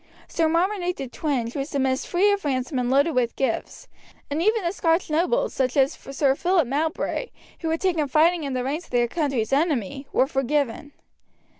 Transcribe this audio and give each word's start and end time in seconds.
Sir 0.27 0.47
Marmaduke 0.49 0.95
de 0.95 1.07
Twenge 1.07 1.55
was 1.55 1.69
dismissed 1.69 2.07
free 2.07 2.31
of 2.31 2.43
ransom 2.43 2.79
and 2.79 2.89
loaded 2.89 3.11
with 3.13 3.35
gifts, 3.35 3.87
and 4.31 4.41
even 4.41 4.63
the 4.63 4.71
Scotch 4.71 5.11
nobles, 5.11 5.53
such 5.53 5.77
as 5.77 5.91
Sir 5.93 6.33
Philip 6.33 6.65
Mowbray, 6.67 7.29
who 7.59 7.67
were 7.67 7.77
taken 7.77 8.07
fighting 8.07 8.43
in 8.43 8.53
the 8.53 8.63
ranks 8.63 8.85
of 8.85 8.89
their 8.89 9.07
country's 9.07 9.53
enemy, 9.53 10.07
were 10.11 10.25
forgiven. 10.25 10.93